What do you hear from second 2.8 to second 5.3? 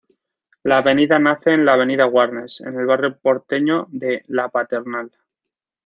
barrio porteño de La Paternal.